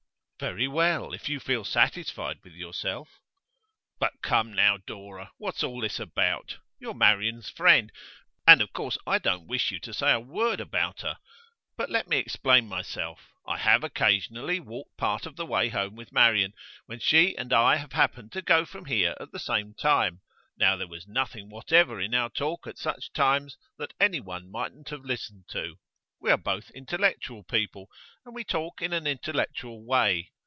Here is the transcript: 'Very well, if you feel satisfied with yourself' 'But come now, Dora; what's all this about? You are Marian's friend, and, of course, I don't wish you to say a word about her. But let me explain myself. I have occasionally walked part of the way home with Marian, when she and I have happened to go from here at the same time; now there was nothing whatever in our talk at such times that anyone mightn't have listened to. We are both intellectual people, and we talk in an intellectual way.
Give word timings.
'Very 0.41 0.67
well, 0.67 1.13
if 1.13 1.29
you 1.29 1.39
feel 1.39 1.63
satisfied 1.63 2.39
with 2.43 2.53
yourself' 2.53 3.19
'But 3.99 4.23
come 4.23 4.51
now, 4.55 4.77
Dora; 4.77 5.29
what's 5.37 5.63
all 5.63 5.81
this 5.81 5.99
about? 5.99 6.57
You 6.79 6.89
are 6.89 6.93
Marian's 6.95 7.47
friend, 7.51 7.91
and, 8.47 8.59
of 8.59 8.73
course, 8.73 8.97
I 9.05 9.19
don't 9.19 9.45
wish 9.45 9.69
you 9.69 9.79
to 9.81 9.93
say 9.93 10.11
a 10.11 10.19
word 10.19 10.59
about 10.59 11.01
her. 11.01 11.19
But 11.77 11.91
let 11.91 12.07
me 12.07 12.17
explain 12.17 12.67
myself. 12.67 13.35
I 13.45 13.57
have 13.59 13.83
occasionally 13.83 14.59
walked 14.59 14.97
part 14.97 15.27
of 15.27 15.35
the 15.35 15.45
way 15.45 15.69
home 15.69 15.95
with 15.95 16.11
Marian, 16.11 16.53
when 16.87 16.99
she 16.99 17.37
and 17.37 17.53
I 17.53 17.75
have 17.75 17.93
happened 17.93 18.31
to 18.31 18.41
go 18.41 18.65
from 18.65 18.85
here 18.85 19.15
at 19.19 19.31
the 19.31 19.37
same 19.37 19.75
time; 19.75 20.21
now 20.57 20.75
there 20.75 20.87
was 20.87 21.05
nothing 21.07 21.51
whatever 21.51 22.01
in 22.01 22.15
our 22.15 22.31
talk 22.31 22.65
at 22.65 22.79
such 22.79 23.13
times 23.13 23.59
that 23.77 23.93
anyone 23.99 24.49
mightn't 24.49 24.89
have 24.89 25.05
listened 25.05 25.47
to. 25.49 25.75
We 26.19 26.29
are 26.29 26.37
both 26.37 26.69
intellectual 26.71 27.41
people, 27.43 27.89
and 28.25 28.35
we 28.35 28.43
talk 28.43 28.79
in 28.79 28.93
an 28.93 29.07
intellectual 29.07 29.83
way. 29.83 30.29